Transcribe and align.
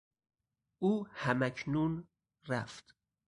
او 0.79 1.07
هم 1.07 1.43
اکنون 1.43 2.07
رفت. 2.47 2.95